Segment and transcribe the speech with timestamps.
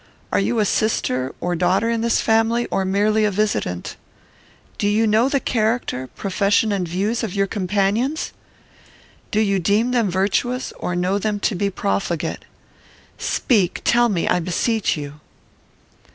[0.31, 3.97] Are you a sister or daughter in this family, or merely a visitant?
[4.79, 8.33] Do you know the character, profession, and views of your companions?
[9.29, 12.45] Do you deem them virtuous, or know them to be profligate?
[13.19, 13.81] Speak!
[13.83, 15.19] tell me, I beseech you!"